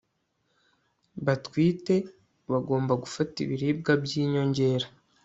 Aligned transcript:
batwite 1.25 1.95
bagomba 2.51 2.93
gufata 3.03 3.35
ibiribwa 3.45 3.91
by'inyongera 4.03 4.87